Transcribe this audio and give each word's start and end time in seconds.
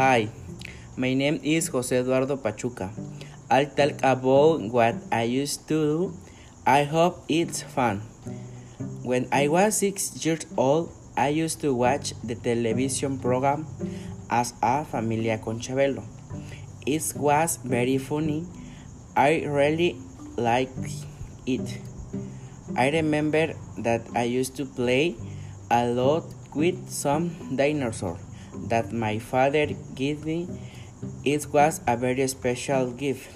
Hi, 0.00 0.30
my 0.96 1.12
name 1.12 1.40
is 1.44 1.68
Jose 1.68 1.94
Eduardo 1.94 2.38
Pachuca. 2.38 2.88
I'll 3.50 3.66
talk 3.66 4.00
about 4.02 4.62
what 4.72 4.94
I 5.12 5.24
used 5.24 5.68
to 5.68 5.76
do. 5.76 6.14
I 6.64 6.84
hope 6.84 7.22
it's 7.28 7.60
fun. 7.60 8.00
When 9.04 9.28
I 9.30 9.48
was 9.48 9.76
six 9.76 10.24
years 10.24 10.46
old, 10.56 10.88
I 11.18 11.28
used 11.28 11.60
to 11.60 11.74
watch 11.74 12.14
the 12.24 12.34
television 12.34 13.18
program 13.18 13.66
as 14.30 14.54
a 14.62 14.86
Familia 14.86 15.36
con 15.36 15.60
Chabelo. 15.60 16.02
It 16.86 17.12
was 17.14 17.58
very 17.62 17.98
funny. 17.98 18.48
I 19.14 19.44
really 19.44 20.00
liked 20.38 20.80
it. 21.44 21.76
I 22.74 22.88
remember 22.88 23.52
that 23.76 24.08
I 24.16 24.24
used 24.24 24.56
to 24.56 24.64
play 24.64 25.16
a 25.70 25.84
lot 25.92 26.24
with 26.56 26.88
some 26.88 27.36
dinosaur 27.54 28.16
that 28.68 28.92
my 28.92 29.18
father 29.18 29.66
gave 29.94 30.24
me. 30.24 30.48
It 31.24 31.46
was 31.52 31.80
a 31.86 31.96
very 31.96 32.26
special 32.28 32.92
gift. 32.92 33.30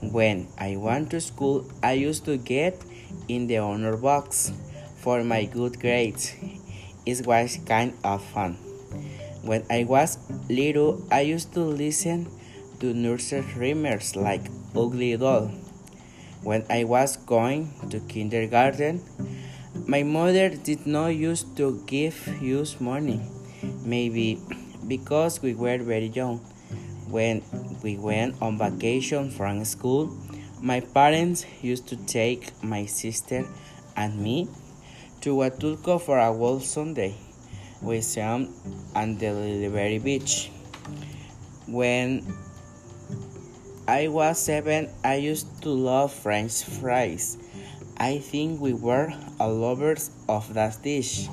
When 0.00 0.48
I 0.58 0.76
went 0.76 1.10
to 1.10 1.20
school, 1.20 1.66
I 1.82 1.92
used 1.92 2.24
to 2.26 2.36
get 2.36 2.84
in 3.28 3.46
the 3.46 3.58
honor 3.58 3.96
box 3.96 4.52
for 4.96 5.24
my 5.24 5.44
good 5.44 5.80
grades. 5.80 6.34
It 7.06 7.26
was 7.26 7.58
kind 7.66 7.94
of 8.04 8.24
fun. 8.24 8.54
When 9.42 9.64
I 9.70 9.84
was 9.84 10.18
little, 10.48 11.06
I 11.10 11.20
used 11.20 11.52
to 11.54 11.60
listen 11.60 12.28
to 12.80 12.94
nursery 12.94 13.44
rhymers 13.56 14.16
like 14.16 14.48
Ugly 14.74 15.16
Doll. 15.18 15.50
When 16.42 16.64
I 16.70 16.84
was 16.84 17.16
going 17.16 17.72
to 17.90 18.00
kindergarten, 18.00 19.02
my 19.86 20.02
mother 20.02 20.48
did 20.50 20.86
not 20.86 21.08
used 21.08 21.56
to 21.56 21.82
give 21.86 22.28
us 22.40 22.80
money. 22.80 23.20
Maybe 23.84 24.40
because 24.88 25.42
we 25.42 25.54
were 25.54 25.78
very 25.78 26.06
young. 26.06 26.38
When 27.08 27.42
we 27.82 27.98
went 27.98 28.40
on 28.40 28.58
vacation 28.58 29.30
from 29.30 29.64
school, 29.64 30.16
my 30.60 30.80
parents 30.80 31.44
used 31.60 31.86
to 31.88 31.96
take 31.96 32.50
my 32.62 32.86
sister 32.86 33.44
and 33.96 34.18
me 34.18 34.48
to 35.20 35.36
Huatulco 35.36 36.00
for 36.00 36.18
a 36.18 36.32
whole 36.32 36.60
Sunday. 36.60 37.14
We 37.82 38.00
swam 38.00 38.48
on 38.94 39.18
the 39.18 39.32
Lily 39.32 39.98
Beach. 39.98 40.50
When 41.66 42.26
I 43.86 44.08
was 44.08 44.38
seven, 44.38 44.88
I 45.04 45.16
used 45.16 45.62
to 45.62 45.68
love 45.68 46.12
French 46.12 46.64
fries. 46.64 47.36
I 47.98 48.18
think 48.18 48.60
we 48.60 48.72
were 48.72 49.12
all 49.38 49.54
lovers 49.54 50.10
of 50.28 50.54
that 50.54 50.82
dish. 50.82 51.28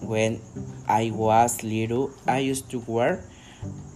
When 0.00 0.40
I 0.88 1.10
was 1.12 1.62
little, 1.62 2.10
I 2.26 2.38
used 2.38 2.70
to 2.70 2.78
wear 2.86 3.24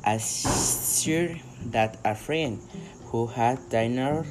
a 0.04 0.18
shirt 0.18 1.38
that 1.66 1.98
a 2.04 2.14
friend 2.14 2.60
who 3.06 3.26
had 3.26 3.68
dinner 3.68 4.24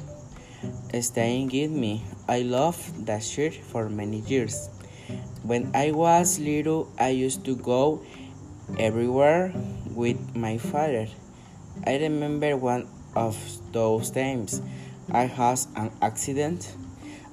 staying 1.00 1.48
with 1.48 1.70
me. 1.70 2.04
I 2.28 2.42
loved 2.42 3.06
that 3.06 3.22
shirt 3.22 3.54
for 3.54 3.88
many 3.88 4.20
years. 4.20 4.68
When 5.42 5.70
I 5.74 5.90
was 5.90 6.38
little, 6.38 6.92
I 6.98 7.08
used 7.08 7.44
to 7.46 7.56
go 7.56 8.02
everywhere 8.78 9.52
with 9.90 10.36
my 10.36 10.58
father. 10.58 11.08
I 11.86 11.96
remember 11.96 12.56
one 12.56 12.86
of 13.16 13.36
those 13.72 14.10
times 14.10 14.62
I 15.10 15.24
had 15.24 15.58
an 15.74 15.90
accident. 16.00 16.74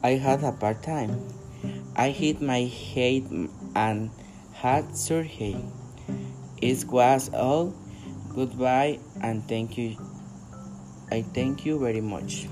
I 0.02 0.12
had 0.12 0.44
a 0.44 0.52
part 0.52 0.82
time. 0.82 1.22
I 1.95 2.10
hit 2.10 2.42
my 2.42 2.62
head 2.64 3.30
and 3.76 4.10
had 4.61 4.95
surgery. 4.95 5.55
It 6.61 6.83
was 6.85 7.29
all. 7.33 7.73
Goodbye 8.35 8.99
and 9.21 9.47
thank 9.47 9.77
you. 9.77 9.95
I 11.11 11.21
thank 11.21 11.65
you 11.65 11.80
very 11.80 12.02
much. 12.02 12.47